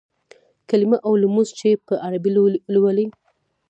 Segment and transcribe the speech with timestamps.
[0.69, 2.31] کلیمه او لمونځ چې په عربي
[2.75, 3.05] لولې.